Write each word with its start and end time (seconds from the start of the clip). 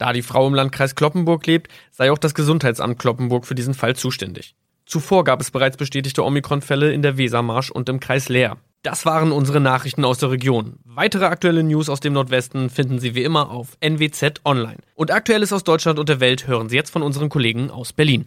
Da 0.00 0.14
die 0.14 0.22
Frau 0.22 0.46
im 0.46 0.54
Landkreis 0.54 0.94
Kloppenburg 0.94 1.46
lebt, 1.46 1.70
sei 1.90 2.10
auch 2.10 2.16
das 2.16 2.32
Gesundheitsamt 2.32 2.98
Kloppenburg 2.98 3.44
für 3.44 3.54
diesen 3.54 3.74
Fall 3.74 3.94
zuständig. 3.94 4.54
Zuvor 4.86 5.24
gab 5.24 5.42
es 5.42 5.50
bereits 5.50 5.76
bestätigte 5.76 6.24
Omikron-Fälle 6.24 6.90
in 6.90 7.02
der 7.02 7.18
Wesermarsch 7.18 7.70
und 7.70 7.90
im 7.90 8.00
Kreis 8.00 8.30
Leer. 8.30 8.56
Das 8.82 9.04
waren 9.04 9.30
unsere 9.30 9.60
Nachrichten 9.60 10.06
aus 10.06 10.16
der 10.16 10.30
Region. 10.30 10.78
Weitere 10.84 11.26
aktuelle 11.26 11.62
News 11.62 11.90
aus 11.90 12.00
dem 12.00 12.14
Nordwesten 12.14 12.70
finden 12.70 12.98
Sie 12.98 13.14
wie 13.14 13.24
immer 13.24 13.50
auf 13.50 13.76
NWZ 13.80 14.40
Online. 14.46 14.78
Und 14.94 15.10
Aktuelles 15.10 15.52
aus 15.52 15.64
Deutschland 15.64 15.98
und 15.98 16.08
der 16.08 16.20
Welt 16.20 16.46
hören 16.46 16.70
Sie 16.70 16.76
jetzt 16.76 16.90
von 16.90 17.02
unseren 17.02 17.28
Kollegen 17.28 17.70
aus 17.70 17.92
Berlin. 17.92 18.24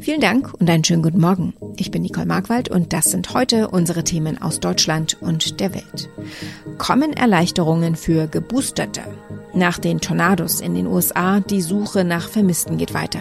Vielen 0.00 0.22
Dank 0.22 0.54
und 0.54 0.70
einen 0.70 0.82
schönen 0.82 1.02
guten 1.02 1.20
Morgen. 1.20 1.52
Ich 1.76 1.90
bin 1.90 2.00
Nicole 2.00 2.24
Markwald 2.24 2.70
und 2.70 2.94
das 2.94 3.10
sind 3.10 3.34
heute 3.34 3.68
unsere 3.68 4.02
Themen 4.02 4.40
aus 4.40 4.60
Deutschland 4.60 5.18
und 5.20 5.60
der 5.60 5.74
Welt. 5.74 6.08
Kommen 6.78 7.12
Erleichterungen 7.12 7.96
für 7.96 8.28
Geboosterte? 8.28 9.02
Nach 9.54 9.78
den 9.78 10.00
Tornados 10.00 10.60
in 10.60 10.74
den 10.74 10.88
USA, 10.88 11.38
die 11.38 11.62
Suche 11.62 12.04
nach 12.04 12.28
Vermissten 12.28 12.76
geht 12.76 12.92
weiter. 12.92 13.20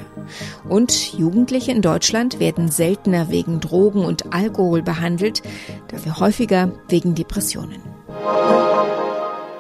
Und 0.68 1.14
Jugendliche 1.14 1.72
in 1.72 1.84
Deutschland 1.84 2.40
werden 2.40 2.72
seltener 2.72 3.30
wegen 3.30 3.60
Drogen 3.60 4.04
und 4.04 4.34
Alkohol 4.34 4.82
behandelt, 4.82 5.44
dafür 5.90 6.20
häufiger 6.20 6.72
wegen 6.90 7.14
Depressionen. 7.14 7.82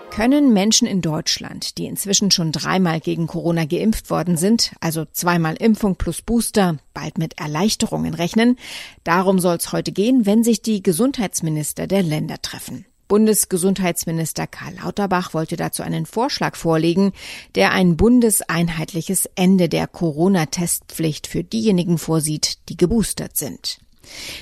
Können 0.09 0.53
Menschen 0.53 0.87
in 0.87 1.01
Deutschland, 1.01 1.77
die 1.77 1.85
inzwischen 1.85 2.31
schon 2.31 2.51
dreimal 2.51 2.99
gegen 2.99 3.27
Corona 3.27 3.65
geimpft 3.65 4.09
worden 4.09 4.37
sind, 4.37 4.71
also 4.79 5.05
zweimal 5.11 5.55
Impfung 5.55 5.95
plus 5.95 6.21
Booster, 6.21 6.77
bald 6.93 7.17
mit 7.17 7.39
Erleichterungen 7.39 8.13
rechnen? 8.13 8.57
Darum 9.03 9.39
soll 9.39 9.57
es 9.57 9.71
heute 9.71 9.91
gehen, 9.91 10.25
wenn 10.25 10.43
sich 10.43 10.61
die 10.61 10.83
Gesundheitsminister 10.83 11.87
der 11.87 12.03
Länder 12.03 12.39
treffen. 12.41 12.85
Bundesgesundheitsminister 13.07 14.47
Karl 14.47 14.75
Lauterbach 14.75 15.33
wollte 15.33 15.55
dazu 15.55 15.83
einen 15.83 16.05
Vorschlag 16.05 16.55
vorlegen, 16.55 17.13
der 17.55 17.71
ein 17.71 17.97
bundeseinheitliches 17.97 19.29
Ende 19.35 19.69
der 19.69 19.87
Corona-Testpflicht 19.87 21.27
für 21.27 21.43
diejenigen 21.43 21.97
vorsieht, 21.97 22.57
die 22.69 22.77
geboostert 22.77 23.37
sind. 23.37 23.79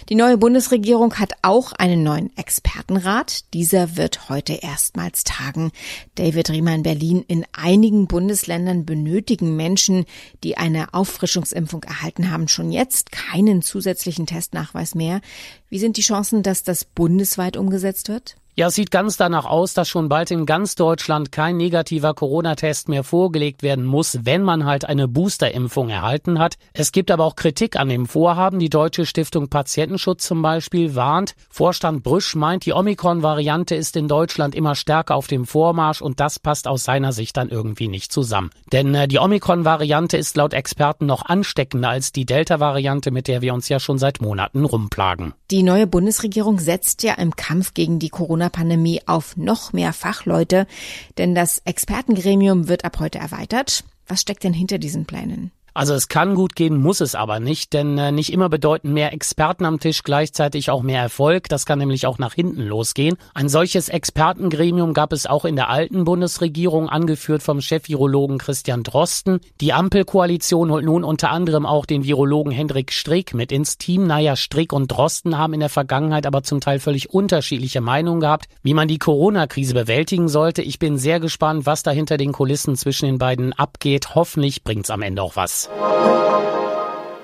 Die 0.09 0.15
neue 0.15 0.37
Bundesregierung 0.37 1.15
hat 1.15 1.33
auch 1.41 1.73
einen 1.73 2.03
neuen 2.03 2.35
Expertenrat. 2.35 3.53
Dieser 3.53 3.95
wird 3.95 4.29
heute 4.29 4.53
erstmals 4.53 5.23
tagen. 5.23 5.71
David 6.15 6.49
Riemer 6.49 6.73
in 6.73 6.83
Berlin. 6.83 7.23
In 7.27 7.45
einigen 7.53 8.07
Bundesländern 8.07 8.85
benötigen 8.85 9.55
Menschen, 9.55 10.05
die 10.43 10.57
eine 10.57 10.93
Auffrischungsimpfung 10.93 11.83
erhalten 11.83 12.31
haben, 12.31 12.47
schon 12.47 12.71
jetzt 12.71 13.11
keinen 13.11 13.61
zusätzlichen 13.61 14.25
Testnachweis 14.25 14.95
mehr. 14.95 15.21
Wie 15.69 15.79
sind 15.79 15.97
die 15.97 16.01
Chancen, 16.01 16.43
dass 16.43 16.63
das 16.63 16.83
bundesweit 16.83 17.55
umgesetzt 17.55 18.09
wird? 18.09 18.35
Ja, 18.53 18.67
es 18.67 18.75
sieht 18.75 18.91
ganz 18.91 19.15
danach 19.15 19.45
aus, 19.45 19.73
dass 19.73 19.87
schon 19.87 20.09
bald 20.09 20.29
in 20.29 20.45
ganz 20.45 20.75
Deutschland 20.75 21.31
kein 21.31 21.55
negativer 21.55 22.13
Corona-Test 22.13 22.89
mehr 22.89 23.05
vorgelegt 23.05 23.63
werden 23.63 23.85
muss, 23.85 24.25
wenn 24.25 24.43
man 24.43 24.65
halt 24.65 24.83
eine 24.83 25.07
Boosterimpfung 25.07 25.87
erhalten 25.87 26.37
hat. 26.37 26.55
Es 26.73 26.91
gibt 26.91 27.11
aber 27.11 27.23
auch 27.23 27.37
Kritik 27.37 27.79
an 27.79 27.87
dem 27.87 28.07
Vorhaben. 28.07 28.59
Die 28.59 28.69
Deutsche 28.69 29.05
Stiftung 29.05 29.47
Patientenschutz 29.47 30.27
zum 30.27 30.41
Beispiel 30.41 30.95
warnt. 30.95 31.33
Vorstand 31.49 32.03
Brüsch 32.03 32.35
meint, 32.35 32.65
die 32.65 32.73
Omikron-Variante 32.73 33.73
ist 33.75 33.95
in 33.95 34.09
Deutschland 34.09 34.53
immer 34.53 34.75
stärker 34.75 35.15
auf 35.15 35.27
dem 35.27 35.45
Vormarsch 35.45 36.01
und 36.01 36.19
das 36.19 36.37
passt 36.37 36.67
aus 36.67 36.83
seiner 36.83 37.13
Sicht 37.13 37.37
dann 37.37 37.47
irgendwie 37.47 37.87
nicht 37.87 38.11
zusammen. 38.11 38.49
Denn 38.73 38.93
äh, 38.93 39.07
die 39.07 39.19
Omikron-Variante 39.19 40.17
ist 40.17 40.35
laut 40.35 40.53
Experten 40.53 41.05
noch 41.05 41.23
ansteckender 41.23 41.87
als 41.87 42.11
die 42.11 42.25
Delta-Variante, 42.25 43.11
mit 43.11 43.29
der 43.29 43.41
wir 43.41 43.53
uns 43.53 43.69
ja 43.69 43.79
schon 43.79 43.97
seit 43.97 44.21
Monaten 44.21 44.65
rumplagen. 44.65 45.33
Die 45.51 45.63
neue 45.63 45.87
Bundesregierung 45.87 46.59
setzt 46.59 47.01
ja 47.03 47.13
im 47.13 47.33
Kampf 47.37 47.73
gegen 47.73 47.97
die 47.99 48.09
Corona 48.09 48.40
Corona-Pandemie 48.41 49.01
auf 49.05 49.37
noch 49.37 49.71
mehr 49.71 49.93
Fachleute, 49.93 50.65
denn 51.17 51.35
das 51.35 51.59
Expertengremium 51.65 52.67
wird 52.67 52.85
ab 52.85 52.99
heute 52.99 53.19
erweitert. 53.19 53.83
Was 54.07 54.21
steckt 54.21 54.43
denn 54.43 54.53
hinter 54.53 54.79
diesen 54.79 55.05
Plänen? 55.05 55.51
Also 55.73 55.93
es 55.93 56.09
kann 56.09 56.35
gut 56.35 56.57
gehen, 56.57 56.81
muss 56.81 56.99
es 56.99 57.15
aber 57.15 57.39
nicht, 57.39 57.71
denn 57.71 57.97
äh, 57.97 58.11
nicht 58.11 58.33
immer 58.33 58.49
bedeuten 58.49 58.91
mehr 58.91 59.13
Experten 59.13 59.63
am 59.63 59.79
Tisch 59.79 60.03
gleichzeitig 60.03 60.69
auch 60.69 60.81
mehr 60.81 61.01
Erfolg. 61.01 61.47
Das 61.47 61.65
kann 61.65 61.79
nämlich 61.79 62.05
auch 62.05 62.17
nach 62.17 62.33
hinten 62.33 62.63
losgehen. 62.63 63.15
Ein 63.33 63.47
solches 63.47 63.87
Expertengremium 63.87 64.93
gab 64.93 65.13
es 65.13 65.27
auch 65.27 65.45
in 65.45 65.55
der 65.55 65.69
alten 65.69 66.03
Bundesregierung, 66.03 66.89
angeführt 66.89 67.41
vom 67.41 67.61
Chef-Virologen 67.61 68.37
Christian 68.37 68.83
Drosten. 68.83 69.39
Die 69.61 69.71
Ampelkoalition 69.71 70.71
holt 70.71 70.83
nun 70.83 71.05
unter 71.05 71.31
anderem 71.31 71.65
auch 71.65 71.85
den 71.85 72.03
Virologen 72.03 72.51
Hendrik 72.51 72.91
Strick 72.91 73.33
mit 73.33 73.53
ins 73.53 73.77
Team. 73.77 74.07
Naja, 74.07 74.35
Strick 74.35 74.73
und 74.73 74.91
Drosten 74.91 75.37
haben 75.37 75.53
in 75.53 75.61
der 75.61 75.69
Vergangenheit 75.69 76.25
aber 76.25 76.43
zum 76.43 76.59
Teil 76.59 76.79
völlig 76.79 77.11
unterschiedliche 77.11 77.79
Meinungen 77.79 78.19
gehabt, 78.19 78.47
wie 78.61 78.73
man 78.73 78.89
die 78.89 78.99
Corona-Krise 78.99 79.73
bewältigen 79.73 80.27
sollte. 80.27 80.63
Ich 80.63 80.79
bin 80.79 80.97
sehr 80.97 81.21
gespannt, 81.21 81.65
was 81.65 81.81
da 81.81 81.91
hinter 81.91 82.17
den 82.17 82.33
Kulissen 82.33 82.75
zwischen 82.75 83.05
den 83.05 83.19
beiden 83.19 83.53
abgeht. 83.53 84.15
Hoffentlich 84.15 84.65
bringt's 84.65 84.89
am 84.89 85.01
Ende 85.01 85.21
auch 85.21 85.37
was. 85.37 85.60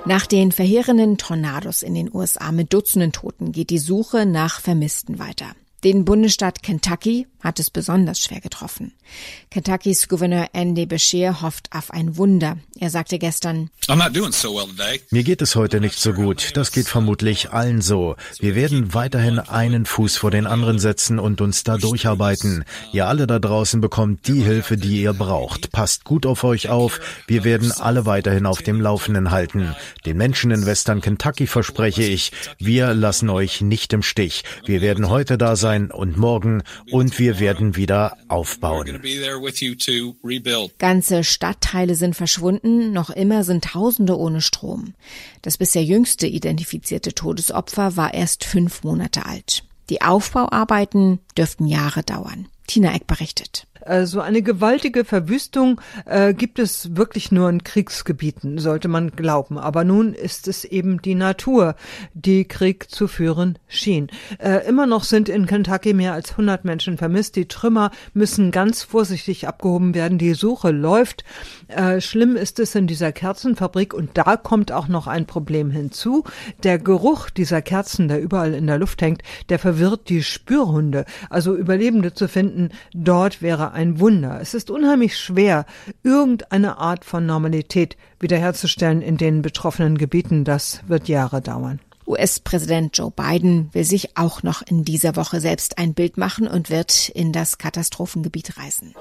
Nach 0.05 0.25
den 0.25 0.51
verheerenden 0.51 1.17
Tornados 1.17 1.81
in 1.81 1.93
den 1.93 2.13
USA 2.13 2.51
mit 2.51 2.73
Dutzenden 2.73 3.11
Toten 3.11 3.51
geht 3.51 3.69
die 3.69 3.77
Suche 3.77 4.25
nach 4.25 4.61
Vermissten 4.61 5.19
weiter. 5.19 5.47
Den 5.83 6.05
Bundesstaat 6.05 6.63
Kentucky 6.63 7.27
hat 7.47 7.59
es 7.59 7.71
besonders 7.71 8.19
schwer 8.19 8.41
getroffen. 8.41 8.91
Kentuckys 9.49 10.09
Gouverneur 10.09 10.49
Andy 10.51 10.85
Beshear 10.85 11.41
hofft 11.41 11.69
auf 11.71 11.91
ein 11.91 12.17
Wunder. 12.17 12.57
Er 12.77 12.89
sagte 12.89 13.17
gestern, 13.17 13.69
Mir 15.11 15.23
geht 15.23 15.41
es 15.41 15.55
heute 15.55 15.79
nicht 15.79 15.97
so 15.97 16.11
gut. 16.11 16.57
Das 16.57 16.73
geht 16.73 16.87
vermutlich 16.87 17.51
allen 17.51 17.81
so. 17.81 18.17
Wir 18.39 18.53
werden 18.53 18.93
weiterhin 18.93 19.39
einen 19.39 19.85
Fuß 19.85 20.17
vor 20.17 20.29
den 20.29 20.45
anderen 20.45 20.77
setzen 20.77 21.19
und 21.19 21.39
uns 21.39 21.63
da 21.63 21.77
durcharbeiten. 21.77 22.65
Ihr 22.91 23.07
alle 23.07 23.25
da 23.25 23.39
draußen 23.39 23.79
bekommt 23.79 24.27
die 24.27 24.43
Hilfe, 24.43 24.75
die 24.75 25.01
ihr 25.01 25.13
braucht. 25.13 25.71
Passt 25.71 26.03
gut 26.03 26.25
auf 26.25 26.43
euch 26.43 26.67
auf. 26.67 26.99
Wir 27.27 27.45
werden 27.45 27.71
alle 27.71 28.05
weiterhin 28.05 28.45
auf 28.45 28.61
dem 28.61 28.81
Laufenden 28.81 29.31
halten. 29.31 29.73
Den 30.05 30.17
Menschen 30.17 30.51
in 30.51 30.65
Western 30.65 30.99
Kentucky 30.99 31.47
verspreche 31.47 32.03
ich, 32.03 32.33
wir 32.59 32.93
lassen 32.93 33.29
euch 33.29 33.61
nicht 33.61 33.93
im 33.93 34.03
Stich. 34.03 34.43
Wir 34.65 34.81
werden 34.81 35.09
heute 35.09 35.37
da 35.37 35.55
sein 35.55 35.91
und 35.91 36.17
morgen 36.17 36.63
und 36.91 37.17
wir 37.19 37.36
werden 37.39 37.75
wieder 37.75 38.17
aufbauen. 38.27 39.01
Ganze 40.79 41.23
Stadtteile 41.23 41.95
sind 41.95 42.15
verschwunden, 42.15 42.91
noch 42.93 43.09
immer 43.09 43.43
sind 43.43 43.63
Tausende 43.63 44.17
ohne 44.17 44.41
Strom. 44.41 44.93
Das 45.41 45.57
bisher 45.57 45.83
jüngste 45.83 46.27
identifizierte 46.27 47.13
Todesopfer 47.13 47.95
war 47.95 48.13
erst 48.13 48.43
fünf 48.43 48.83
Monate 48.83 49.25
alt. 49.25 49.63
Die 49.89 50.01
Aufbauarbeiten 50.01 51.19
dürften 51.37 51.67
Jahre 51.67 52.03
dauern. 52.03 52.47
Tina 52.67 52.93
Eck 52.93 53.07
berichtet. 53.07 53.67
So 54.05 54.21
eine 54.21 54.41
gewaltige 54.41 55.05
Verwüstung 55.05 55.79
äh, 56.05 56.33
gibt 56.33 56.59
es 56.59 56.95
wirklich 56.95 57.31
nur 57.31 57.49
in 57.49 57.63
Kriegsgebieten, 57.63 58.59
sollte 58.59 58.87
man 58.87 59.11
glauben. 59.11 59.57
Aber 59.57 59.83
nun 59.83 60.13
ist 60.13 60.47
es 60.47 60.65
eben 60.65 61.01
die 61.01 61.15
Natur, 61.15 61.75
die 62.13 62.45
Krieg 62.45 62.89
zu 62.89 63.07
führen 63.07 63.57
schien. 63.67 64.07
Äh, 64.39 64.67
immer 64.67 64.85
noch 64.85 65.03
sind 65.03 65.29
in 65.29 65.45
Kentucky 65.45 65.93
mehr 65.93 66.13
als 66.13 66.31
100 66.31 66.65
Menschen 66.65 66.97
vermisst. 66.97 67.35
Die 67.35 67.47
Trümmer 67.47 67.91
müssen 68.13 68.51
ganz 68.51 68.83
vorsichtig 68.83 69.47
abgehoben 69.47 69.95
werden. 69.95 70.17
Die 70.17 70.33
Suche 70.33 70.71
läuft. 70.71 71.23
Äh, 71.67 72.01
schlimm 72.01 72.35
ist 72.35 72.59
es 72.59 72.75
in 72.75 72.87
dieser 72.87 73.11
Kerzenfabrik 73.11 73.93
und 73.93 74.11
da 74.17 74.37
kommt 74.37 74.71
auch 74.71 74.87
noch 74.87 75.07
ein 75.07 75.25
Problem 75.25 75.71
hinzu. 75.71 76.23
Der 76.63 76.79
Geruch 76.79 77.29
dieser 77.29 77.61
Kerzen, 77.61 78.07
der 78.07 78.21
überall 78.21 78.53
in 78.53 78.67
der 78.67 78.77
Luft 78.77 79.01
hängt, 79.01 79.21
der 79.49 79.59
verwirrt 79.59 80.09
die 80.09 80.23
Spürhunde. 80.23 81.05
Also 81.29 81.55
Überlebende 81.55 82.13
zu 82.13 82.27
finden, 82.27 82.69
dort 82.93 83.41
wäre 83.41 83.71
ein 83.77 83.99
Wunder. 83.99 84.41
Es 84.41 84.53
ist 84.53 84.69
unheimlich 84.69 85.17
schwer, 85.17 85.65
irgendeine 86.03 86.77
Art 86.79 87.05
von 87.05 87.25
Normalität 87.25 87.95
wiederherzustellen 88.19 89.01
in 89.01 89.17
den 89.17 89.41
betroffenen 89.41 89.97
Gebieten. 89.97 90.43
Das 90.43 90.81
wird 90.87 91.07
Jahre 91.07 91.41
dauern. 91.41 91.79
US-Präsident 92.07 92.97
Joe 92.97 93.11
Biden 93.11 93.69
will 93.73 93.83
sich 93.83 94.17
auch 94.17 94.41
noch 94.41 94.61
in 94.61 94.83
dieser 94.83 95.15
Woche 95.15 95.41
selbst 95.41 95.77
ein 95.77 95.93
Bild 95.93 96.17
machen 96.17 96.47
und 96.47 96.69
wird 96.69 97.09
in 97.09 97.33
das 97.33 97.57
Katastrophengebiet 97.57 98.57
reisen. 98.57 98.95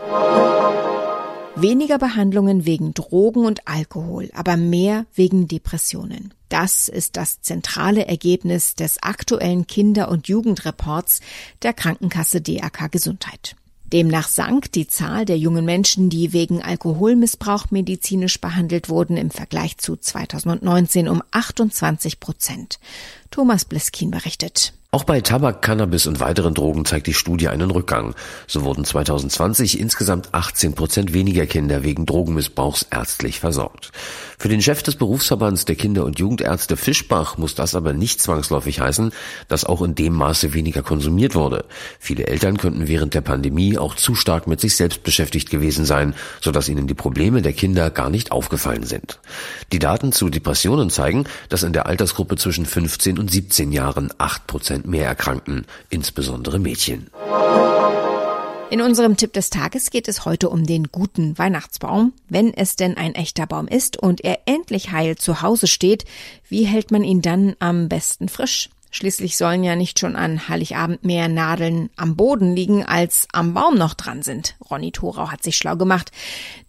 Weniger 1.55 1.99
Behandlungen 1.99 2.67
wegen 2.67 2.93
Drogen 2.93 3.47
und 3.47 3.67
Alkohol, 3.67 4.29
aber 4.35 4.59
mehr 4.59 5.07
wegen 5.15 5.49
Depressionen. 5.49 6.35
Das 6.51 6.89
ist 6.89 7.17
das 7.17 7.41
zentrale 7.41 8.07
Ergebnis 8.07 8.75
des 8.75 9.03
aktuellen 9.03 9.67
Kinder- 9.67 10.11
und 10.11 10.29
Jugendreports 10.29 11.21
der 11.63 11.73
Krankenkasse 11.73 12.43
DAK 12.43 12.93
Gesundheit. 12.93 13.57
Demnach 13.93 14.29
sank 14.29 14.73
die 14.73 14.89
Zahl 14.89 15.25
der 15.25 15.39
jungen 15.39 15.65
Menschen, 15.65 16.11
die 16.11 16.33
wegen 16.33 16.63
Alkoholmissbrauch 16.63 17.71
medizinisch 17.71 18.41
behandelt 18.41 18.89
wurden, 18.89 19.17
im 19.17 19.31
Vergleich 19.31 19.79
zu 19.79 19.97
2019 19.97 21.09
um 21.09 21.23
28 21.31 22.19
Prozent. 22.19 22.81
Thomas 23.31 23.65
Bliskin 23.65 24.11
berichtet. 24.11 24.73
Auch 24.97 25.05
bei 25.05 25.21
Tabak, 25.21 25.61
Cannabis 25.61 26.07
und 26.07 26.21
weiteren 26.21 26.55
Drogen 26.55 26.87
zeigt 26.87 27.07
die 27.07 27.13
Studie 27.13 27.49
einen 27.49 27.71
Rückgang. 27.71 28.15
So 28.47 28.65
wurden 28.65 28.83
2020 28.83 29.79
insgesamt 29.79 30.33
18 30.33 30.73
Prozent 30.73 31.13
weniger 31.13 31.45
Kinder 31.45 31.85
wegen 31.85 32.07
Drogenmissbrauchs 32.07 32.87
ärztlich 32.91 33.39
versorgt. 33.39 33.93
Für 34.39 34.49
den 34.49 34.63
Chef 34.63 34.83
des 34.83 34.97
Berufsverbands 34.97 35.67
der 35.67 35.77
Kinder- 35.77 36.07
und 36.07 36.19
Jugendärzte 36.19 36.79
Fischbach 36.79 37.37
muss 37.37 37.55
das 37.55 37.75
aber 37.75 37.93
nicht 37.93 38.23
zwangsläufig 38.23 38.81
heißen, 38.81 39.13
dass 39.49 39.67
auch 39.67 39.83
in 39.83 39.95
dem 39.95 40.15
Maße 40.15 40.55
weniger 40.55 40.83
konsumiert 40.83 41.35
wurde. 41.35 41.67
Viele 41.99 42.27
Eltern 42.27 42.57
könnten 42.57 42.89
während 42.89 43.13
der 43.13 43.21
Pandemie 43.21 43.77
auch 43.77 43.97
zu 43.97 44.15
stark 44.15 44.47
mit 44.47 44.61
sich 44.61 44.77
selbst 44.77 45.03
beschäftigt 45.03 45.51
gewesen 45.51 45.85
sein, 45.85 46.15
sodass 46.41 46.71
ihnen 46.71 46.87
die 46.87 46.95
Probleme 46.95 47.43
der 47.43 47.53
Kinder 47.53 47.91
gar 47.91 48.09
nicht 48.09 48.33
aufgefallen 48.33 48.85
sind. 48.85 49.21
Die 49.73 49.79
Daten 49.79 50.13
zu 50.13 50.31
Depressionen 50.31 50.89
zeigen, 50.89 51.25
dass 51.51 51.63
in 51.63 51.75
der 51.75 51.85
Altersgruppe 51.85 52.37
zwischen 52.37 52.65
15 52.65 53.19
und 53.19 53.31
17 53.31 53.73
Jahren 53.73 54.11
8 54.17 54.47
Prozent 54.47 54.86
mehr 54.87 55.07
erkrankten, 55.07 55.67
insbesondere 55.91 56.59
Mädchen. 56.59 57.11
In 58.69 58.81
unserem 58.81 59.17
Tipp 59.17 59.33
des 59.33 59.49
Tages 59.51 59.91
geht 59.91 60.09
es 60.09 60.25
heute 60.25 60.49
um 60.51 60.67
den 60.67 60.89
guten 60.91 61.39
Weihnachtsbaum. 61.39 62.13
Wenn 62.29 62.53
es 62.53 62.75
denn 62.75 62.97
ein 62.97 63.15
echter 63.15 63.47
Baum 63.47 63.69
ist 63.69 63.97
und 63.97 64.25
er 64.25 64.41
endlich 64.47 64.91
heil 64.91 65.17
zu 65.17 65.41
Hause 65.41 65.69
steht, 65.69 66.05
wie 66.49 66.65
hält 66.65 66.91
man 66.91 67.05
ihn 67.05 67.23
dann 67.23 67.55
am 67.61 67.89
besten 67.89 68.29
frisch? 68.29 68.69
Schließlich 68.91 69.37
sollen 69.37 69.63
ja 69.63 69.77
nicht 69.77 69.99
schon 69.99 70.17
an 70.17 70.49
Heiligabend 70.49 71.05
mehr 71.05 71.29
Nadeln 71.29 71.91
am 71.97 72.17
Boden 72.17 72.57
liegen, 72.57 72.85
als 72.85 73.29
am 73.33 73.55
Baum 73.55 73.77
noch 73.77 73.95
dran 73.95 74.23
sind. 74.23 74.57
Ronny 74.71 74.91
Thorau 74.91 75.31
hat 75.31 75.43
sich 75.43 75.57
schlau 75.57 75.77
gemacht. 75.77 76.11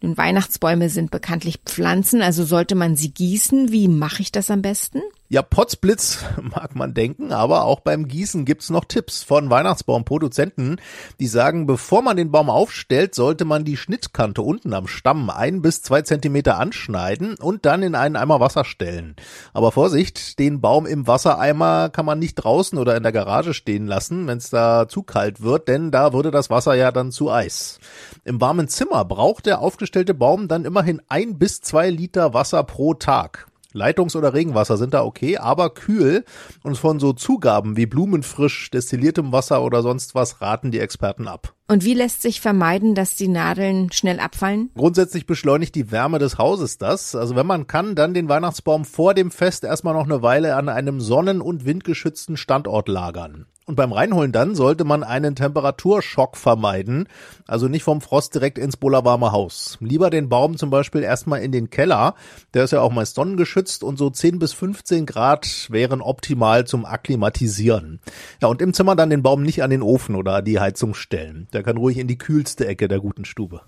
Nun, 0.01 0.17
Weihnachtsbäume 0.17 0.89
sind 0.89 1.09
bekanntlich 1.09 1.59
Pflanzen, 1.65 2.21
also 2.21 2.43
sollte 2.43 2.75
man 2.75 2.95
sie 2.95 3.11
gießen. 3.11 3.71
Wie 3.71 3.87
mache 3.87 4.21
ich 4.21 4.31
das 4.31 4.51
am 4.51 4.61
besten? 4.61 5.01
Ja, 5.29 5.41
Potzblitz 5.41 6.23
mag 6.41 6.73
man 6.73 6.93
denken, 6.93 7.33
aber 7.33 7.65
auch 7.65 7.81
beim 7.81 8.07
Gießen 8.07 8.45
gibt's 8.45 8.69
noch 8.69 8.85
Tipps 8.85 9.23
von 9.23 9.49
Weihnachtsbaumproduzenten, 9.49 10.79
die 11.19 11.27
sagen, 11.27 11.67
bevor 11.67 12.01
man 12.01 12.15
den 12.15 12.31
Baum 12.31 12.49
aufstellt, 12.49 13.13
sollte 13.13 13.43
man 13.43 13.65
die 13.65 13.75
Schnittkante 13.75 14.41
unten 14.41 14.73
am 14.73 14.87
Stamm 14.87 15.29
ein 15.29 15.61
bis 15.61 15.81
zwei 15.81 16.01
Zentimeter 16.01 16.57
anschneiden 16.57 17.35
und 17.35 17.65
dann 17.65 17.83
in 17.83 17.93
einen 17.93 18.15
Eimer 18.15 18.39
Wasser 18.39 18.63
stellen. 18.63 19.17
Aber 19.51 19.73
Vorsicht, 19.73 20.39
den 20.39 20.61
Baum 20.61 20.85
im 20.85 21.07
Wassereimer 21.07 21.89
kann 21.89 22.05
man 22.05 22.19
nicht 22.19 22.35
draußen 22.35 22.77
oder 22.77 22.95
in 22.95 23.03
der 23.03 23.11
Garage 23.11 23.53
stehen 23.53 23.85
lassen, 23.85 24.27
wenn 24.27 24.37
es 24.37 24.49
da 24.49 24.87
zu 24.87 25.03
kalt 25.03 25.41
wird, 25.41 25.67
denn 25.67 25.91
da 25.91 26.13
würde 26.13 26.31
das 26.31 26.49
Wasser 26.49 26.75
ja 26.75 26.93
dann 26.93 27.11
zu 27.11 27.29
Eis. 27.29 27.79
Im 28.23 28.39
warmen 28.39 28.69
Zimmer 28.69 29.03
braucht 29.03 29.45
der 29.45 29.59
aufgestellte 29.59 30.13
Baum 30.13 30.47
dann 30.47 30.63
immerhin 30.63 31.01
ein 31.09 31.37
bis 31.37 31.59
zwei 31.59 31.89
Liter 31.89 32.33
Wasser 32.33 32.63
pro 32.63 32.93
Tag. 32.93 33.47
Leitungs- 33.77 34.15
oder 34.15 34.33
Regenwasser 34.33 34.77
sind 34.77 34.93
da 34.93 35.03
okay, 35.03 35.37
aber 35.37 35.69
kühl 35.69 36.25
und 36.63 36.77
von 36.77 36.99
so 36.99 37.13
Zugaben 37.13 37.77
wie 37.77 37.85
blumenfrisch, 37.85 38.69
destilliertem 38.71 39.31
Wasser 39.31 39.63
oder 39.63 39.81
sonst 39.81 40.15
was 40.15 40.41
raten 40.41 40.71
die 40.71 40.79
Experten 40.79 41.27
ab. 41.27 41.56
Und 41.69 41.83
wie 41.83 41.95
lässt 41.95 42.21
sich 42.21 42.39
vermeiden, 42.39 42.95
dass 42.95 43.15
die 43.15 43.27
Nadeln 43.27 43.91
schnell 43.91 44.21
abfallen? 44.21 44.69
Grundsätzlich 44.75 45.25
beschleunigt 45.25 45.75
die 45.75 45.91
Wärme 45.91 46.17
des 46.17 46.37
Hauses 46.37 46.77
das. 46.77 47.13
Also 47.13 47.35
wenn 47.35 47.45
man 47.45 47.67
kann, 47.67 47.93
dann 47.93 48.13
den 48.13 48.29
Weihnachtsbaum 48.29 48.85
vor 48.85 49.13
dem 49.13 49.31
Fest 49.31 49.65
erstmal 49.65 49.93
noch 49.93 50.05
eine 50.05 50.21
Weile 50.21 50.55
an 50.55 50.69
einem 50.69 51.01
sonnen- 51.01 51.41
und 51.41 51.65
windgeschützten 51.65 52.37
Standort 52.37 52.87
lagern. 52.87 53.47
Und 53.67 53.75
beim 53.75 53.91
Reinholen 53.91 54.31
dann 54.31 54.55
sollte 54.55 54.85
man 54.85 55.03
einen 55.03 55.35
Temperaturschock 55.35 56.37
vermeiden, 56.37 57.09
also 57.47 57.67
nicht 57.67 57.83
vom 57.83 57.99
Frost 57.99 58.33
direkt 58.33 58.57
ins 58.57 58.77
bullerwarme 58.77 59.33
Haus. 59.33 59.77
Lieber 59.81 60.09
den 60.09 60.29
Baum 60.29 60.55
zum 60.55 60.69
Beispiel 60.69 61.03
erstmal 61.03 61.41
in 61.41 61.51
den 61.51 61.69
Keller, 61.69 62.15
der 62.53 62.63
ist 62.63 62.71
ja 62.71 62.79
auch 62.79 62.93
meist 62.93 63.15
sonnengeschützt 63.15 63.83
und 63.83 63.97
so 63.97 64.09
10 64.09 64.39
bis 64.39 64.53
15 64.53 65.05
Grad 65.05 65.67
wären 65.69 65.99
optimal 65.99 66.65
zum 66.65 66.85
Akklimatisieren. 66.85 67.99
Ja, 68.41 68.47
und 68.47 68.61
im 68.61 68.73
Zimmer 68.73 68.95
dann 68.95 69.09
den 69.09 69.21
Baum 69.21 69.43
nicht 69.43 69.61
an 69.61 69.69
den 69.69 69.81
Ofen 69.81 70.15
oder 70.15 70.41
die 70.41 70.61
Heizung 70.61 70.93
stellen. 70.93 71.49
Der 71.57 71.63
kann 71.63 71.77
ruhig 71.77 71.97
in 71.97 72.05
die 72.05 72.19
kühlste 72.19 72.67
Ecke 72.67 72.87
der 72.87 72.99
guten 72.99 73.25
Stube. 73.25 73.61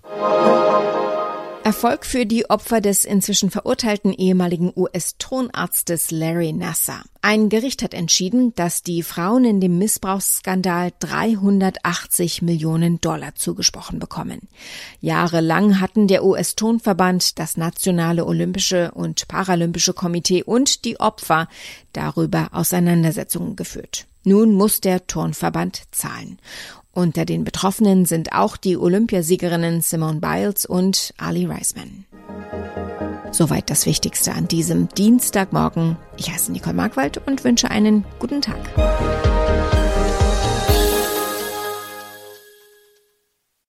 Erfolg 1.64 2.06
für 2.06 2.24
die 2.24 2.48
Opfer 2.48 2.80
des 2.80 3.04
inzwischen 3.04 3.50
verurteilten 3.50 4.12
ehemaligen 4.12 4.72
US-Tonarztes 4.76 6.12
Larry 6.12 6.52
Nasser. 6.52 7.02
Ein 7.20 7.48
Gericht 7.48 7.82
hat 7.82 7.92
entschieden, 7.92 8.54
dass 8.54 8.84
die 8.84 9.02
Frauen 9.02 9.44
in 9.44 9.60
dem 9.60 9.76
Missbrauchsskandal 9.78 10.92
380 11.00 12.42
Millionen 12.42 13.00
Dollar 13.00 13.34
zugesprochen 13.34 13.98
bekommen. 13.98 14.42
Jahrelang 15.00 15.80
hatten 15.80 16.06
der 16.06 16.24
US-Tonverband, 16.24 17.40
das 17.40 17.56
Nationale 17.56 18.24
Olympische 18.24 18.92
und 18.92 19.26
Paralympische 19.26 19.94
Komitee 19.94 20.44
und 20.44 20.84
die 20.84 21.00
Opfer 21.00 21.48
darüber 21.92 22.50
Auseinandersetzungen 22.52 23.56
geführt. 23.56 24.06
Nun 24.22 24.52
muss 24.52 24.80
der 24.80 25.06
Turnverband 25.06 25.82
zahlen. 25.92 26.38
Unter 26.92 27.24
den 27.24 27.44
Betroffenen 27.44 28.04
sind 28.04 28.32
auch 28.32 28.56
die 28.56 28.76
Olympiasiegerinnen 28.76 29.80
Simone 29.80 30.20
Biles 30.20 30.66
und 30.66 31.14
Ali 31.18 31.46
Reisman. 31.46 32.04
Soweit 33.30 33.70
das 33.70 33.86
Wichtigste 33.86 34.32
an 34.32 34.48
diesem 34.48 34.88
Dienstagmorgen. 34.88 35.96
Ich 36.16 36.32
heiße 36.32 36.50
Nicole 36.50 36.74
Markwald 36.74 37.20
und 37.26 37.44
wünsche 37.44 37.70
einen 37.70 38.04
guten 38.18 38.42
Tag. 38.42 38.58